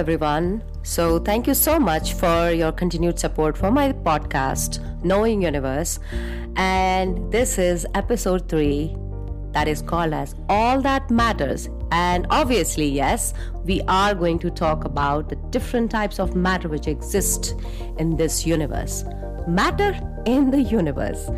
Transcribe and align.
Everyone. 0.00 0.62
So, 0.82 1.18
thank 1.18 1.46
you 1.46 1.52
so 1.52 1.78
much 1.78 2.14
for 2.14 2.50
your 2.50 2.72
continued 2.72 3.18
support 3.18 3.54
for 3.54 3.70
my 3.70 3.92
podcast, 3.92 4.80
Knowing 5.04 5.42
Universe. 5.42 5.98
And 6.56 7.30
this 7.30 7.58
is 7.58 7.86
episode 7.94 8.48
three 8.48 8.96
that 9.52 9.68
is 9.68 9.82
called 9.82 10.14
as 10.14 10.34
All 10.48 10.80
That 10.80 11.10
Matters. 11.10 11.68
And 11.92 12.26
obviously, 12.30 12.86
yes, 12.86 13.34
we 13.64 13.82
are 13.88 14.14
going 14.14 14.38
to 14.38 14.48
talk 14.48 14.86
about 14.86 15.28
the 15.28 15.36
different 15.50 15.90
types 15.90 16.18
of 16.18 16.34
matter 16.34 16.70
which 16.70 16.86
exist 16.86 17.54
in 17.98 18.16
this 18.16 18.46
universe. 18.46 19.04
Matter 19.46 20.00
in 20.24 20.50
the 20.50 20.62
universe. 20.62 21.28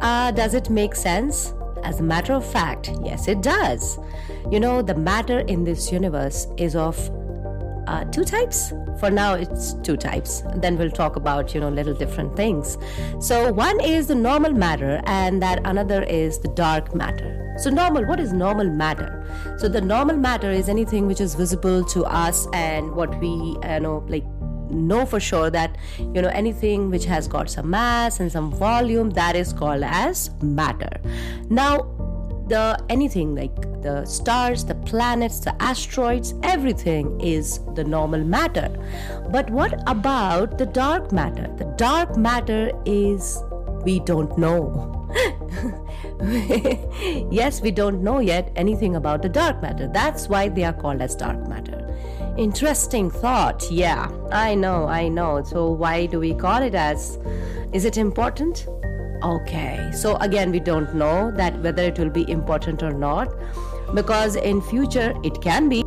Uh, 0.00 0.32
does 0.32 0.52
it 0.52 0.68
make 0.68 0.94
sense? 0.94 1.54
As 1.82 2.00
a 2.00 2.02
matter 2.02 2.34
of 2.34 2.44
fact, 2.44 2.90
yes, 3.02 3.26
it 3.26 3.40
does. 3.40 3.98
You 4.50 4.60
know, 4.60 4.82
the 4.82 4.94
matter 4.94 5.40
in 5.40 5.64
this 5.64 5.90
universe 5.90 6.46
is 6.58 6.76
of 6.76 7.10
uh, 7.86 8.04
two 8.04 8.24
types. 8.24 8.72
For 8.98 9.10
now 9.10 9.34
it's 9.34 9.74
two 9.74 9.96
types. 9.96 10.42
Then 10.56 10.78
we'll 10.78 10.90
talk 10.90 11.16
about 11.16 11.54
you 11.54 11.60
know 11.60 11.68
little 11.68 11.94
different 11.94 12.36
things. 12.36 12.78
So 13.20 13.52
one 13.52 13.80
is 13.80 14.06
the 14.06 14.14
normal 14.14 14.52
matter 14.52 15.00
and 15.04 15.42
that 15.42 15.60
another 15.64 16.02
is 16.02 16.38
the 16.38 16.48
dark 16.48 16.94
matter. 16.94 17.38
So 17.58 17.70
normal 17.70 18.04
what 18.06 18.20
is 18.20 18.32
normal 18.32 18.68
matter? 18.68 19.24
So 19.58 19.68
the 19.68 19.80
normal 19.80 20.16
matter 20.16 20.50
is 20.50 20.68
anything 20.68 21.06
which 21.06 21.20
is 21.20 21.34
visible 21.34 21.84
to 21.86 22.04
us 22.04 22.46
and 22.52 22.92
what 22.92 23.18
we 23.20 23.28
you 23.28 23.80
know 23.80 24.04
like 24.08 24.24
know 24.70 25.04
for 25.04 25.20
sure 25.20 25.50
that 25.50 25.76
you 25.98 26.22
know 26.22 26.28
anything 26.28 26.90
which 26.90 27.04
has 27.04 27.28
got 27.28 27.50
some 27.50 27.70
mass 27.70 28.20
and 28.20 28.32
some 28.32 28.50
volume 28.50 29.10
that 29.10 29.36
is 29.36 29.52
called 29.52 29.82
as 29.82 30.30
matter. 30.42 31.00
Now 31.50 32.01
the 32.48 32.82
anything 32.88 33.34
like 33.34 33.54
the 33.82 34.04
stars, 34.04 34.64
the 34.64 34.74
planets, 34.74 35.40
the 35.40 35.60
asteroids, 35.62 36.34
everything 36.42 37.20
is 37.20 37.60
the 37.74 37.84
normal 37.84 38.22
matter. 38.24 38.70
But 39.30 39.50
what 39.50 39.82
about 39.86 40.58
the 40.58 40.66
dark 40.66 41.12
matter? 41.12 41.48
The 41.56 41.64
dark 41.76 42.16
matter 42.16 42.72
is 42.84 43.38
we 43.84 44.00
don't 44.00 44.36
know. 44.38 44.98
yes, 47.30 47.60
we 47.60 47.70
don't 47.70 48.02
know 48.02 48.20
yet 48.20 48.52
anything 48.56 48.96
about 48.96 49.22
the 49.22 49.28
dark 49.28 49.60
matter. 49.60 49.88
That's 49.88 50.28
why 50.28 50.48
they 50.48 50.64
are 50.64 50.72
called 50.72 51.02
as 51.02 51.14
dark 51.14 51.48
matter. 51.48 51.78
Interesting 52.38 53.10
thought. 53.10 53.70
Yeah, 53.70 54.10
I 54.30 54.54
know, 54.54 54.86
I 54.86 55.08
know. 55.08 55.42
So, 55.42 55.70
why 55.70 56.06
do 56.06 56.18
we 56.18 56.34
call 56.34 56.62
it 56.62 56.74
as? 56.74 57.18
Is 57.72 57.84
it 57.84 57.96
important? 57.96 58.66
Okay, 59.22 59.90
so 59.94 60.16
again, 60.16 60.50
we 60.50 60.58
don't 60.58 60.94
know 60.94 61.30
that 61.36 61.56
whether 61.60 61.82
it 61.82 61.96
will 61.96 62.10
be 62.10 62.28
important 62.28 62.82
or 62.82 62.92
not 62.92 63.32
because 63.94 64.34
in 64.34 64.60
future 64.60 65.14
it 65.22 65.40
can 65.40 65.68
be. 65.68 65.82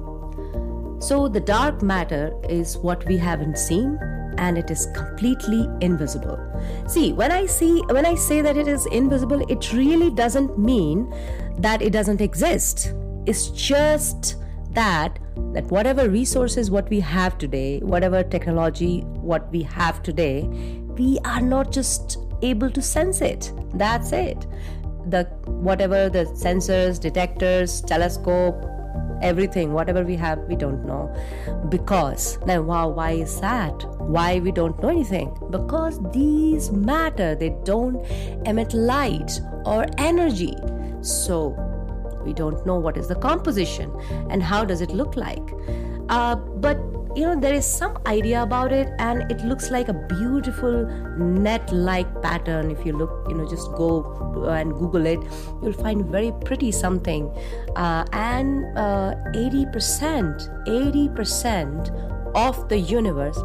So 1.02 1.28
the 1.28 1.42
dark 1.42 1.82
matter 1.82 2.34
is 2.48 2.78
what 2.78 3.06
we 3.06 3.18
haven't 3.18 3.58
seen 3.58 4.00
and 4.38 4.58
it 4.58 4.72
is 4.72 4.88
completely 4.96 5.68
invisible. 5.82 6.40
See, 6.88 7.12
when 7.12 7.32
I 7.32 7.46
see 7.46 7.82
when 7.90 8.06
I 8.06 8.16
say 8.16 8.42
that 8.42 8.56
it 8.56 8.70
is 8.70 8.86
invisible, 8.88 9.46
it 9.52 9.74
really 9.74 10.12
doesn't 10.12 10.58
mean 10.58 11.14
that 11.58 11.82
it 11.82 11.92
doesn't 11.92 12.22
exist. 12.22 12.94
It's 13.26 13.50
just 13.50 14.38
that 14.72 15.20
that 15.54 15.66
whatever 15.66 16.10
resources 16.10 16.72
what 16.72 16.90
we 16.90 17.02
have 17.02 17.38
today, 17.38 17.80
whatever 17.80 18.24
technology 18.24 19.02
what 19.02 19.52
we 19.52 19.64
have 19.64 20.02
today, 20.04 20.44
we 20.98 21.20
are 21.26 21.42
not 21.42 21.72
just 21.72 22.18
able 22.50 22.70
to 22.72 22.82
sense 22.82 23.22
it. 23.22 23.52
That's 23.74 24.12
it 24.12 24.46
the 25.10 25.24
whatever 25.46 26.10
the 26.10 26.26
sensors, 26.26 27.00
detectors, 27.00 27.82
telescope, 27.82 28.66
everything, 29.22 29.74
whatever 29.74 30.04
we 30.04 30.16
have, 30.16 30.40
we 30.40 30.56
don't 30.56 30.86
know. 30.86 31.14
Because 31.70 32.38
now, 32.46 32.62
wow, 32.62 32.90
why 32.90 33.12
is 33.12 33.40
that? 33.42 33.74
Why 34.00 34.40
we 34.40 34.52
don't 34.52 34.82
know 34.82 34.90
anything? 34.90 35.36
Because 35.50 36.00
these 36.12 36.72
matter, 36.72 37.36
they 37.36 37.56
don't 37.64 38.06
emit 38.46 38.74
light 38.74 39.40
or 39.66 39.86
energy. 39.98 40.56
So 41.02 41.50
we 42.26 42.34
don't 42.34 42.66
know 42.66 42.76
what 42.76 42.98
is 42.98 43.08
the 43.08 43.16
composition 43.16 43.92
and 44.30 44.42
how 44.42 44.66
does 44.66 44.82
it 44.82 44.90
look 44.92 45.16
like. 45.16 45.48
Uh, 46.10 46.36
but 46.36 46.78
you 47.16 47.26
know 47.26 47.40
there 47.40 47.54
is 47.54 47.66
some 47.66 47.98
idea 48.06 48.44
about 48.44 48.72
it 48.72 48.90
and 49.00 49.32
it 49.32 49.44
looks 49.46 49.72
like 49.72 49.88
a 49.88 49.94
beautiful 49.94 50.86
net 51.18 51.72
like 51.72 52.10
pattern. 52.22 52.72
If 52.72 52.86
you 52.86 52.98
look 52.98 53.26
you 53.30 53.36
know 53.36 53.50
just 53.50 53.72
go 53.74 54.46
and 54.50 54.74
google 54.74 55.06
it 55.06 55.20
you'll 55.62 55.74
find 55.74 56.06
very 56.06 56.32
pretty 56.44 56.72
something. 56.72 57.30
Uh, 57.76 58.06
and 58.12 58.66
uh, 58.78 59.16
80% 59.34 60.66
80% 60.68 62.36
of 62.36 62.68
the 62.70 62.78
universe 62.78 63.40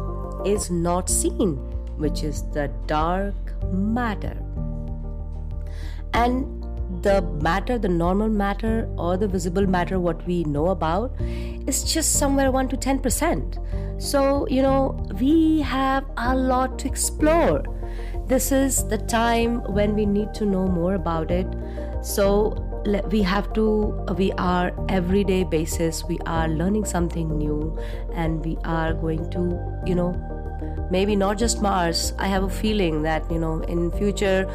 is 0.45 0.69
not 0.69 1.09
seen 1.09 1.55
which 1.97 2.23
is 2.23 2.43
the 2.51 2.67
dark 2.87 3.35
matter. 3.71 4.37
And 6.13 6.61
the 7.03 7.21
matter, 7.41 7.77
the 7.77 7.87
normal 7.87 8.27
matter, 8.27 8.89
or 8.97 9.17
the 9.17 9.27
visible 9.27 9.65
matter, 9.65 9.99
what 9.99 10.25
we 10.27 10.43
know 10.43 10.67
about, 10.69 11.15
is 11.67 11.83
just 11.83 12.13
somewhere 12.13 12.51
1 12.51 12.69
to 12.69 12.77
10%. 12.77 14.01
So, 14.01 14.47
you 14.47 14.61
know, 14.61 15.05
we 15.19 15.61
have 15.61 16.05
a 16.17 16.35
lot 16.35 16.79
to 16.79 16.87
explore. 16.87 17.63
This 18.27 18.51
is 18.51 18.87
the 18.87 18.97
time 18.97 19.61
when 19.73 19.95
we 19.95 20.05
need 20.05 20.33
to 20.35 20.45
know 20.45 20.67
more 20.67 20.95
about 20.95 21.31
it. 21.31 21.47
So, 22.01 22.67
we 23.11 23.21
have 23.21 23.53
to 23.53 23.63
we 24.17 24.31
are 24.33 24.71
everyday 24.89 25.43
basis 25.43 26.03
we 26.05 26.17
are 26.25 26.47
learning 26.47 26.83
something 26.83 27.37
new 27.37 27.77
and 28.13 28.43
we 28.43 28.57
are 28.63 28.93
going 28.93 29.29
to 29.29 29.41
you 29.85 29.93
know 29.93 30.11
maybe 30.89 31.15
not 31.15 31.37
just 31.37 31.61
mars 31.61 32.13
i 32.17 32.27
have 32.27 32.43
a 32.43 32.49
feeling 32.49 33.03
that 33.03 33.29
you 33.31 33.37
know 33.37 33.59
in 33.61 33.91
future 33.91 34.49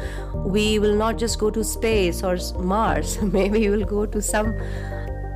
we 0.45 0.77
will 0.77 0.95
not 0.95 1.17
just 1.17 1.39
go 1.39 1.49
to 1.49 1.63
space 1.63 2.21
or 2.21 2.37
mars 2.59 3.21
maybe 3.37 3.69
we'll 3.69 3.85
go 3.85 4.05
to 4.05 4.21
some 4.21 4.53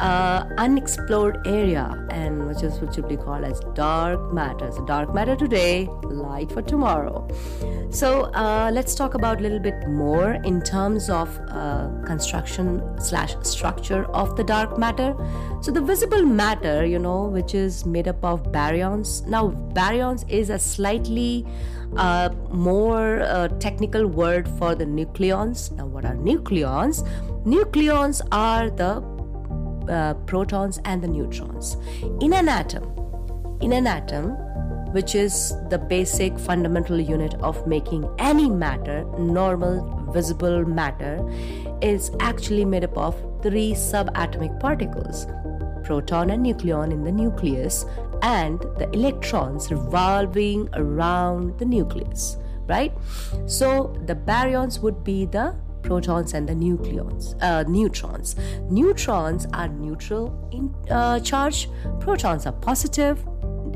uh, 0.01 0.45
unexplored 0.57 1.45
area 1.45 2.07
and 2.09 2.47
which 2.47 2.63
is 2.63 2.79
what 2.81 2.93
should 2.95 3.07
be 3.07 3.15
called 3.15 3.43
as 3.43 3.59
dark 3.75 4.33
matter. 4.33 4.71
So 4.71 4.83
dark 4.85 5.13
matter 5.13 5.35
today 5.35 5.87
light 6.03 6.51
for 6.51 6.61
tomorrow. 6.61 7.27
So 7.91 8.23
uh, 8.33 8.71
let's 8.73 8.95
talk 8.95 9.13
about 9.13 9.39
a 9.39 9.41
little 9.43 9.59
bit 9.59 9.87
more 9.87 10.33
in 10.43 10.61
terms 10.61 11.09
of 11.09 11.29
uh, 11.49 11.89
construction 12.05 12.81
slash 12.99 13.35
structure 13.43 14.05
of 14.05 14.35
the 14.35 14.43
dark 14.43 14.77
matter. 14.77 15.15
So 15.61 15.71
the 15.71 15.81
visible 15.81 16.23
matter 16.23 16.85
you 16.85 16.97
know 16.97 17.25
which 17.25 17.53
is 17.53 17.85
made 17.85 18.07
up 18.07 18.23
of 18.25 18.43
baryons. 18.51 19.25
Now 19.27 19.51
baryons 19.73 20.27
is 20.27 20.49
a 20.49 20.57
slightly 20.57 21.45
uh, 21.95 22.29
more 22.49 23.21
uh, 23.21 23.49
technical 23.59 24.07
word 24.07 24.47
for 24.57 24.73
the 24.73 24.85
nucleons. 24.85 25.71
Now 25.73 25.85
what 25.85 26.05
are 26.05 26.15
nucleons? 26.15 27.07
Nucleons 27.45 28.21
are 28.31 28.69
the 28.69 29.20
uh, 29.89 30.13
protons 30.25 30.79
and 30.85 31.01
the 31.01 31.07
neutrons. 31.07 31.77
In 32.19 32.33
an 32.33 32.49
atom, 32.49 32.83
in 33.61 33.73
an 33.73 33.87
atom, 33.87 34.31
which 34.91 35.15
is 35.15 35.53
the 35.69 35.77
basic 35.77 36.37
fundamental 36.37 36.99
unit 36.99 37.33
of 37.35 37.65
making 37.65 38.09
any 38.19 38.49
matter, 38.49 39.03
normal 39.17 40.11
visible 40.11 40.65
matter, 40.65 41.21
is 41.81 42.11
actually 42.19 42.65
made 42.65 42.83
up 42.83 42.97
of 42.97 43.15
three 43.41 43.71
subatomic 43.71 44.59
particles 44.59 45.25
proton 45.83 46.29
and 46.29 46.45
nucleon 46.45 46.91
in 46.91 47.03
the 47.03 47.11
nucleus, 47.11 47.85
and 48.21 48.59
the 48.77 48.89
electrons 48.93 49.71
revolving 49.71 50.69
around 50.73 51.57
the 51.57 51.65
nucleus, 51.65 52.37
right? 52.67 52.93
So 53.47 53.95
the 54.05 54.15
baryons 54.15 54.79
would 54.81 55.03
be 55.03 55.25
the 55.25 55.55
protons 55.83 56.33
and 56.33 56.47
the 56.47 56.53
nucleons, 56.53 57.35
uh, 57.41 57.63
neutrons. 57.63 58.35
Neutrons 58.69 59.47
are 59.53 59.67
neutral 59.67 60.49
in 60.51 60.73
uh, 60.89 61.19
charge, 61.19 61.69
protons 61.99 62.45
are 62.45 62.53
positive, 62.53 63.25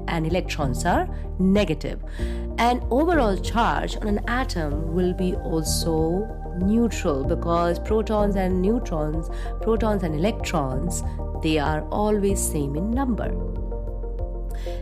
and 0.07 0.25
electrons 0.25 0.85
are 0.85 1.07
negative. 1.39 2.03
And 2.57 2.83
overall 2.89 3.37
charge 3.37 3.97
on 3.97 4.07
an 4.07 4.19
atom 4.27 4.93
will 4.93 5.13
be 5.13 5.35
also 5.35 6.27
neutral 6.61 7.23
because 7.23 7.79
protons 7.79 8.35
and 8.35 8.61
neutrons, 8.61 9.29
protons 9.61 10.03
and 10.03 10.15
electrons, 10.15 11.03
they 11.43 11.57
are 11.57 11.81
always 11.89 12.39
same 12.39 12.75
in 12.75 12.91
number. 12.91 13.31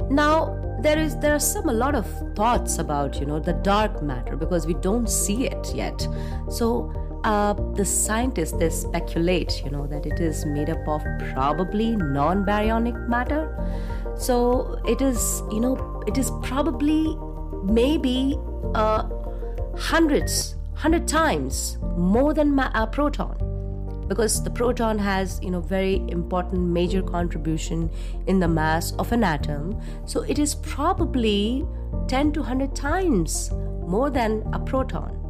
Now, 0.09 0.59
there 0.83 0.99
is 0.99 1.17
there 1.19 1.33
are 1.33 1.39
some 1.39 1.69
a 1.69 1.73
lot 1.73 1.95
of 1.95 2.05
thoughts 2.35 2.77
about 2.77 3.17
you 3.19 3.25
know 3.25 3.39
the 3.39 3.53
dark 3.53 4.03
matter 4.03 4.35
because 4.35 4.67
we 4.67 4.73
don't 4.73 5.09
see 5.09 5.45
it 5.47 5.73
yet 5.73 6.05
so 6.49 6.91
uh, 7.23 7.53
the 7.75 7.85
scientists 7.85 8.51
they 8.53 8.69
speculate, 8.69 9.63
you 9.63 9.71
know, 9.71 9.87
that 9.87 10.05
it 10.05 10.19
is 10.19 10.45
made 10.45 10.69
up 10.69 10.87
of 10.87 11.03
probably 11.33 11.95
non-baryonic 11.95 13.07
matter. 13.07 13.49
So 14.17 14.79
it 14.87 15.01
is, 15.01 15.41
you 15.51 15.59
know, 15.59 16.03
it 16.07 16.17
is 16.17 16.31
probably 16.41 17.17
maybe 17.63 18.37
uh, 18.75 19.07
hundreds, 19.77 20.55
hundred 20.75 21.07
times 21.07 21.77
more 21.97 22.33
than 22.33 22.53
ma- 22.53 22.71
a 22.73 22.87
proton. 22.87 23.49
because 24.07 24.43
the 24.43 24.49
proton 24.49 24.99
has 24.99 25.39
you 25.41 25.49
know 25.49 25.59
very 25.59 25.95
important 26.15 26.61
major 26.77 27.01
contribution 27.01 27.89
in 28.27 28.39
the 28.39 28.47
mass 28.47 28.91
of 29.03 29.11
an 29.11 29.23
atom 29.23 29.79
so 30.05 30.21
it 30.23 30.39
is 30.39 30.55
probably 30.55 31.65
10 32.07 32.33
to 32.33 32.41
100 32.41 32.75
times 32.75 33.51
more 33.95 34.09
than 34.09 34.43
a 34.53 34.59
proton 34.59 35.22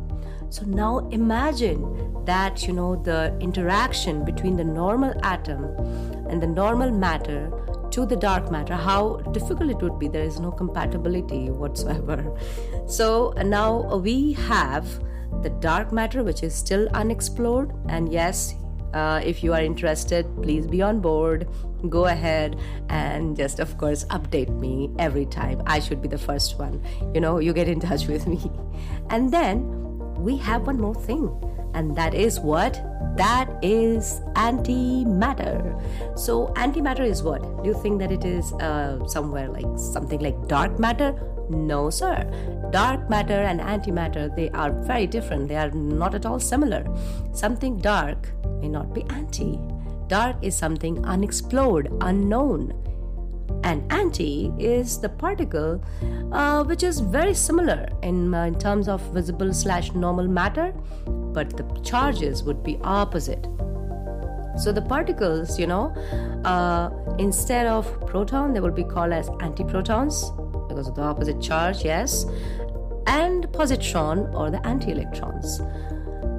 so 0.53 0.63
now 0.65 0.99
imagine 1.09 1.81
that 2.25 2.67
you 2.67 2.73
know 2.73 2.95
the 2.95 3.35
interaction 3.39 4.23
between 4.23 4.55
the 4.55 4.63
normal 4.63 5.13
atom 5.23 5.63
and 6.29 6.41
the 6.41 6.47
normal 6.47 6.91
matter 6.91 7.51
to 7.89 8.05
the 8.05 8.15
dark 8.15 8.51
matter 8.51 8.75
how 8.75 9.17
difficult 9.37 9.71
it 9.71 9.81
would 9.81 9.97
be 9.97 10.07
there 10.07 10.23
is 10.23 10.39
no 10.39 10.51
compatibility 10.51 11.49
whatsoever 11.49 12.19
so 12.87 13.33
now 13.43 13.97
we 13.97 14.33
have 14.33 14.85
the 15.41 15.49
dark 15.59 15.91
matter 15.91 16.23
which 16.23 16.43
is 16.43 16.53
still 16.53 16.87
unexplored 16.93 17.73
and 17.89 18.13
yes 18.13 18.53
uh, 18.93 19.19
if 19.25 19.43
you 19.43 19.51
are 19.53 19.59
interested, 19.59 20.23
please 20.43 20.67
be 20.67 20.79
on 20.79 20.99
board. 20.99 21.49
Go 21.89 22.05
ahead 22.05 22.59
and 22.89 23.35
just, 23.35 23.59
of 23.59 23.75
course, 23.79 24.05
update 24.05 24.49
me 24.59 24.91
every 24.99 25.25
time. 25.25 25.63
I 25.65 25.79
should 25.79 25.99
be 25.99 26.07
the 26.07 26.19
first 26.19 26.59
one. 26.59 26.79
You 27.11 27.19
know, 27.19 27.39
you 27.39 27.53
get 27.53 27.67
in 27.67 27.79
touch 27.79 28.05
with 28.05 28.27
me. 28.27 28.39
And 29.09 29.31
then 29.31 29.82
we 30.17 30.37
have 30.37 30.67
one 30.67 30.79
more 30.79 30.95
thing, 30.95 31.29
and 31.73 31.95
that 31.95 32.13
is 32.13 32.39
what? 32.39 32.81
That 33.17 33.49
is 33.61 34.21
antimatter. 34.35 36.17
So, 36.17 36.47
antimatter 36.55 37.05
is 37.05 37.21
what? 37.21 37.41
Do 37.63 37.69
you 37.69 37.81
think 37.81 37.99
that 37.99 38.11
it 38.11 38.25
is 38.25 38.51
uh, 38.53 39.05
somewhere 39.07 39.47
like 39.47 39.67
something 39.77 40.19
like 40.19 40.47
dark 40.47 40.79
matter? 40.79 41.13
No, 41.49 41.89
sir. 41.89 42.23
Dark 42.71 43.09
matter 43.09 43.33
and 43.33 43.59
antimatter, 43.59 44.35
they 44.35 44.49
are 44.51 44.71
very 44.71 45.05
different. 45.05 45.47
They 45.47 45.57
are 45.57 45.71
not 45.71 46.15
at 46.15 46.25
all 46.25 46.39
similar. 46.39 46.85
Something 47.33 47.77
dark 47.77 48.31
may 48.61 48.69
not 48.69 48.93
be 48.93 49.03
anti. 49.09 49.59
Dark 50.07 50.35
is 50.41 50.55
something 50.55 51.03
unexplored, 51.05 51.91
unknown. 52.01 52.73
And 53.63 53.91
anti 53.91 54.51
is 54.59 54.99
the 54.99 55.09
particle 55.09 55.81
uh, 56.31 56.63
which 56.63 56.83
is 56.83 56.99
very 56.99 57.33
similar 57.33 57.87
in, 58.01 58.33
uh, 58.33 58.43
in 58.43 58.59
terms 58.59 58.87
of 58.87 59.01
visible 59.13 59.53
slash 59.53 59.93
normal 59.93 60.27
matter, 60.27 60.73
but 61.05 61.55
the 61.55 61.63
charges 61.81 62.43
would 62.43 62.63
be 62.63 62.77
opposite. 62.83 63.47
So 64.57 64.71
the 64.71 64.81
particles, 64.81 65.57
you 65.57 65.67
know, 65.67 65.93
uh, 66.45 66.89
instead 67.17 67.65
of 67.65 67.85
proton, 68.05 68.53
they 68.53 68.59
will 68.59 68.71
be 68.71 68.83
called 68.83 69.13
as 69.13 69.29
antiprotons 69.29 70.37
because 70.67 70.87
of 70.87 70.95
the 70.95 71.01
opposite 71.01 71.41
charge, 71.41 71.83
yes, 71.83 72.25
and 73.07 73.45
positron 73.49 74.33
or 74.33 74.51
the 74.51 74.65
anti 74.65 74.91
electrons. 74.91 75.59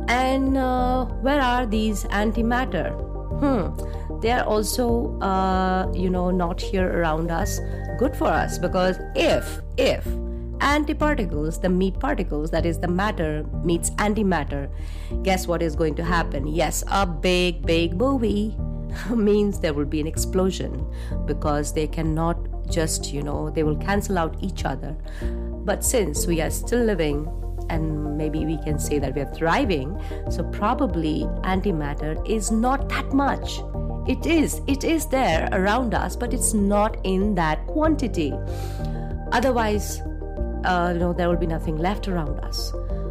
And 0.09 0.57
uh, 0.57 1.07
where 1.07 1.41
are 1.41 1.67
these 1.67 2.05
antimatter? 2.05 2.93
Hmm, 3.41 4.04
they 4.21 4.31
are 4.31 4.45
also, 4.45 5.19
uh, 5.21 5.91
you 5.95 6.11
know, 6.11 6.31
not 6.31 6.61
here 6.61 7.01
around 7.01 7.31
us. 7.31 7.61
Good 7.99 8.17
for 8.17 8.29
us 8.29 8.59
because 8.59 8.99
if, 9.15 9.61
if 9.77 10.05
antiparticles, 10.59 11.61
the 11.61 11.69
meet 11.69 11.99
particles, 11.99 12.51
that 12.51 12.65
is 12.67 12.79
the 12.79 12.89
matter 12.89 13.45
meets 13.63 13.91
antimatter, 13.91 14.71
guess 15.23 15.47
what 15.47 15.63
is 15.63 15.77
going 15.77 15.95
to 15.97 16.05
happen? 16.05 16.47
Yes, 16.47 16.83
a 16.91 17.07
big, 17.07 17.67
big 17.67 17.95
movie 17.97 18.57
means 19.11 19.61
there 19.61 19.75
will 19.75 19.85
be 19.85 20.01
an 20.01 20.07
explosion 20.07 20.87
because 21.27 21.73
they 21.73 21.87
cannot 21.87 22.39
just, 22.71 23.13
you 23.13 23.23
know, 23.23 23.51
they 23.51 23.63
will 23.63 23.77
cancel 23.77 24.19
out 24.19 24.37
each 24.41 24.65
other. 24.65 24.97
But 25.65 25.85
since 25.85 26.27
we 26.27 26.41
are 26.41 26.51
still 26.51 26.85
living, 26.85 27.29
and 27.71 28.17
maybe 28.17 28.45
we 28.45 28.59
can 28.59 28.79
say 28.79 28.99
that 28.99 29.15
we 29.15 29.23
are 29.23 29.35
thriving, 29.35 30.01
so 30.31 30.45
probably 30.45 31.23
antimatter 31.43 32.29
is 32.29 32.51
not 32.51 32.89
that 32.89 33.13
much. 33.13 33.61
It 34.07 34.27
is, 34.27 34.61
it 34.67 34.85
is 34.85 35.07
there 35.07 35.49
around 35.53 35.95
us, 35.95 36.15
but 36.15 36.35
it's 36.35 36.53
not 36.53 36.99
in 37.05 37.35
that 37.37 37.67
quantity. 37.67 38.35
Otherwise, 39.33 40.01
uh, 40.65 40.91
you 40.93 41.01
know, 41.01 41.13
there 41.13 41.29
will 41.29 41.37
be 41.37 41.47
nothing 41.47 41.77
left 41.77 42.07
around 42.09 42.39
us. 42.41 42.71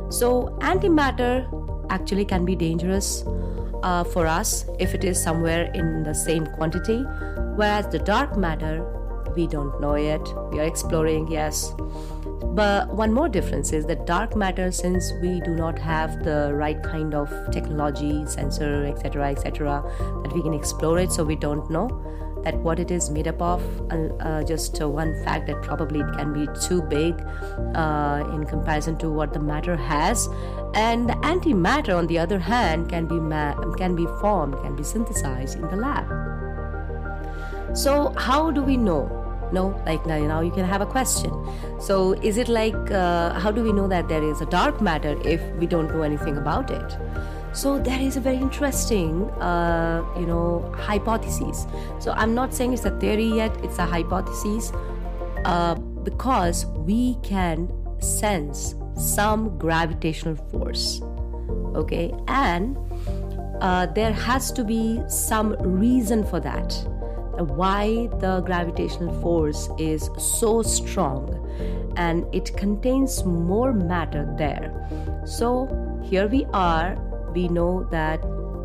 So, 0.10 0.56
antimatter 0.62 1.48
actually 1.90 2.26
can 2.26 2.46
be 2.46 2.56
dangerous 2.56 3.24
uh, 3.82 4.04
for 4.04 4.28
us 4.28 4.66
if 4.80 4.94
it 4.94 5.04
is 5.04 5.22
somewhere 5.22 5.72
in 5.74 6.04
the 6.04 6.14
same 6.14 6.46
quantity, 6.46 7.02
whereas 7.56 7.88
the 7.88 8.00
dark 8.00 8.38
matter 8.38 8.86
we 9.36 9.48
don't 9.48 9.80
know 9.82 9.96
yet. 9.96 10.22
We 10.52 10.60
are 10.60 10.64
exploring, 10.64 11.28
yes. 11.28 11.74
But 12.56 12.94
one 12.94 13.12
more 13.12 13.30
difference 13.30 13.74
is 13.74 13.86
that 13.88 14.06
dark 14.06 14.36
matter, 14.36 14.72
since 14.72 15.12
we 15.22 15.42
do 15.42 15.56
not 15.56 15.80
have 15.80 16.24
the 16.24 16.52
right 16.54 16.82
kind 16.84 17.16
of 17.16 17.32
technology, 17.52 18.26
sensor, 18.28 18.86
etc., 18.86 19.32
etc., 19.32 19.84
that 20.24 20.34
we 20.34 20.42
can 20.42 20.54
explore 20.54 21.00
it, 21.00 21.12
so 21.12 21.24
we 21.24 21.36
don't 21.36 21.70
know 21.70 21.88
that 22.44 22.56
what 22.58 22.78
it 22.78 22.92
is 22.92 23.10
made 23.10 23.28
up 23.28 23.42
of. 23.42 23.64
Uh, 23.92 24.14
uh, 24.20 24.44
just 24.44 24.82
uh, 24.82 24.90
one 24.90 25.16
fact 25.24 25.48
that 25.48 25.62
probably 25.64 26.02
it 26.02 26.14
can 26.16 26.34
be 26.34 26.48
too 26.62 26.82
big 26.84 27.20
uh, 27.76 28.24
in 28.34 28.46
comparison 28.46 28.98
to 28.98 29.10
what 29.10 29.34
the 29.34 29.40
matter 29.40 29.76
has, 29.76 30.28
and 30.76 31.10
the 31.10 31.14
antimatter, 31.24 31.98
on 31.98 32.08
the 32.08 32.20
other 32.20 32.40
hand, 32.40 32.90
can 32.90 33.08
be 33.08 33.16
ma- 33.16 33.56
can 33.76 33.96
be 33.96 34.06
formed, 34.22 34.56
can 34.62 34.76
be 34.76 34.84
synthesized 34.84 35.58
in 35.58 35.68
the 35.70 35.76
lab. 35.76 36.06
So 37.76 38.14
how 38.18 38.52
do 38.52 38.62
we 38.62 38.78
know? 38.78 39.23
No 39.54 39.68
like 39.86 40.06
now, 40.06 40.18
now 40.20 40.42
you 40.42 40.52
can 40.52 40.66
have 40.66 40.82
a 40.82 40.86
question. 40.86 41.32
So 41.80 42.14
is 42.14 42.38
it 42.38 42.50
like 42.50 42.92
uh, 42.92 43.40
how 43.40 43.52
do 43.52 43.64
we 43.64 43.72
know 43.72 43.88
that 43.88 44.10
there 44.10 44.24
is 44.24 44.42
a 44.42 44.46
dark 44.46 44.82
matter 44.82 45.18
if 45.24 45.42
we 45.56 45.68
don't 45.68 45.94
know 45.96 46.02
anything 46.02 46.38
about 46.38 46.72
it? 46.72 46.98
So 47.54 47.78
there 47.78 48.00
is 48.00 48.18
a 48.18 48.20
very 48.20 48.38
interesting 48.38 49.30
uh, 49.40 50.04
you 50.20 50.26
know 50.26 50.74
hypothesis. 50.76 51.66
So 52.00 52.12
i'm 52.12 52.36
not 52.36 52.54
saying 52.54 52.74
it's 52.74 52.86
a 52.86 53.00
theory 53.00 53.30
yet 53.42 53.56
it's 53.64 53.80
a 53.80 53.86
hypothesis 53.86 54.72
uh, 55.46 55.76
because 55.76 56.66
we 56.66 57.16
can 57.24 57.72
sense 58.02 58.76
some 58.96 59.58
gravitational 59.58 60.36
force 60.52 61.02
okay? 61.76 62.14
And 62.28 62.78
uh, 63.62 63.88
there 63.88 64.14
has 64.14 64.52
to 64.54 64.64
be 64.64 65.02
some 65.08 65.56
reason 65.60 66.24
for 66.24 66.40
that 66.40 66.72
why 67.38 68.08
the 68.20 68.42
gravitational 68.42 69.14
force 69.22 69.70
is 69.78 70.10
so 70.18 70.62
strong 70.62 71.40
and 71.98 72.26
it 72.34 72.56
contains 72.58 73.24
more 73.24 73.74
matter 73.74 74.32
there. 74.38 74.72
So 75.26 75.68
here 76.04 76.28
we 76.28 76.46
are, 76.54 76.96
we 77.34 77.48
know 77.48 77.88
that 77.92 78.22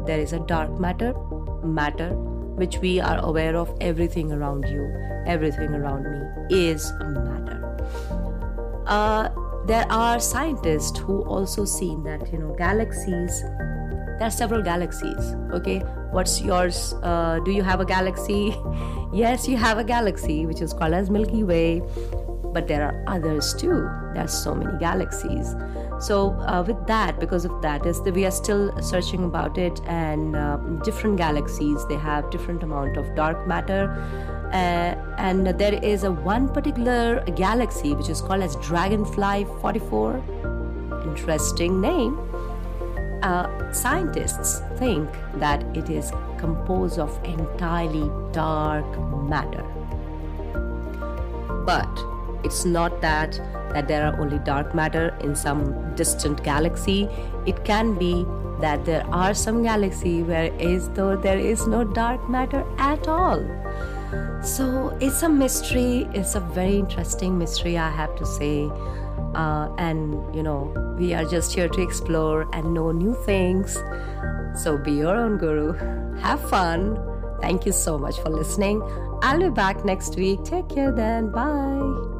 there 0.07 0.19
is 0.19 0.33
a 0.33 0.41
dark 0.41 0.79
matter, 0.79 1.15
matter 1.63 2.15
which 2.59 2.79
we 2.79 3.01
are 3.01 3.19
aware 3.25 3.57
of 3.57 3.75
everything 3.81 4.33
around 4.33 4.65
you, 4.69 4.85
everything 5.27 5.71
around 5.75 6.05
me 6.05 6.57
is 6.57 6.93
matter. 7.01 7.77
Uh, 8.87 9.29
there 9.67 9.87
are 9.91 10.19
scientists 10.19 10.99
who 10.99 11.21
also 11.23 11.65
seen 11.65 12.03
that 12.03 12.33
you 12.33 12.39
know 12.39 12.55
galaxies 12.57 13.45
there 14.19 14.27
are 14.27 14.31
several 14.31 14.63
galaxies 14.63 15.35
okay? 15.53 15.79
What's 16.11 16.41
yours? 16.41 16.95
Uh, 17.03 17.41
do 17.45 17.51
you 17.51 17.63
have 17.63 17.81
a 17.81 17.85
galaxy? 17.85 18.57
Yes 19.13 19.49
you 19.49 19.57
have 19.57 19.79
a 19.79 19.85
galaxy 19.85 20.45
which 20.45 20.61
is 20.61 20.73
called 20.73 20.93
as 20.93 21.11
milky 21.11 21.43
way. 21.43 21.83
But 22.53 22.67
there 22.67 22.83
are 22.83 23.05
others 23.07 23.55
too. 23.55 23.89
There 24.15 24.25
are 24.25 24.29
so 24.29 24.55
many 24.55 24.79
galaxies. 24.79 25.55
So 26.01 26.31
uh, 26.41 26.65
with 26.67 26.87
that 26.87 27.19
because 27.21 27.45
of 27.45 27.61
that 27.63 27.87
is 27.87 28.03
that 28.03 28.15
we 28.15 28.25
are 28.27 28.31
still 28.31 28.81
searching 28.83 29.25
about 29.25 29.59
it 29.59 29.81
and 29.87 30.37
uh, 30.37 30.57
different 30.85 31.17
galaxies 31.17 31.87
they 31.89 31.97
have 31.97 32.31
different 32.31 32.63
amount 32.63 32.97
of 32.97 33.15
dark 33.15 33.47
matter. 33.47 33.91
Uh, 34.53 34.95
and 35.19 35.47
there 35.47 35.75
is 35.83 36.05
a 36.05 36.13
one 36.13 36.49
particular 36.49 37.23
galaxy 37.37 37.95
which 37.95 38.09
is 38.09 38.21
called 38.21 38.43
as 38.43 38.57
dragonfly 38.57 39.45
44 39.61 40.23
interesting 41.05 41.81
name 41.81 42.28
uh, 43.23 43.73
scientists 43.73 44.63
think 44.77 45.09
that 45.35 45.63
it 45.77 45.91
is 45.91 46.13
composed 46.39 46.99
of 46.99 47.19
entirely 47.25 48.11
dark 48.33 48.87
matter. 49.29 49.65
But 51.65 51.89
it's 52.45 52.65
not 52.65 53.01
that 53.01 53.41
that 53.73 53.87
there 53.87 54.07
are 54.07 54.19
only 54.19 54.39
dark 54.39 54.75
matter 54.75 55.15
in 55.21 55.37
some 55.37 55.95
distant 55.95 56.43
galaxy. 56.43 57.09
It 57.45 57.65
can 57.65 57.95
be 57.99 58.27
that 58.61 58.85
there 58.85 59.07
are 59.09 59.35
some 59.35 59.63
galaxy 59.63 60.23
where 60.23 60.53
is 60.55 60.89
though 60.91 61.17
there 61.17 61.39
is 61.39 61.67
no 61.67 61.85
dark 61.85 62.29
matter 62.29 62.65
at 62.79 63.07
all. 63.07 63.45
So 64.43 64.97
it's 65.01 65.23
a 65.23 65.29
mystery. 65.29 66.09
It's 66.15 66.35
a 66.35 66.41
very 66.41 66.77
interesting 66.77 67.39
mystery, 67.39 67.77
I 67.77 67.91
have 67.91 68.17
to 68.17 68.27
say. 68.27 68.71
Uh, 69.35 69.73
and 69.79 70.35
you 70.35 70.43
know, 70.43 70.73
we 70.99 71.15
are 71.15 71.25
just 71.25 71.55
here 71.55 71.69
to 71.69 71.83
explore 71.83 72.49
and 72.55 72.75
know 72.75 72.91
new 72.91 73.15
things. 73.25 73.79
So 74.63 74.79
be 74.79 74.93
your 74.93 75.17
own 75.17 75.39
guru. 75.39 75.73
Have 76.19 76.41
fun. 76.49 76.99
Thank 77.41 77.67
you 77.67 77.73
so 77.73 77.99
much 77.99 78.19
for 78.21 78.31
listening. 78.31 78.83
I'll 79.23 79.39
be 79.39 79.51
back 79.51 79.85
next 79.85 80.17
week. 80.17 80.45
Take 80.45 80.69
care 80.69 80.93
then. 80.93 81.31
Bye. 81.31 82.18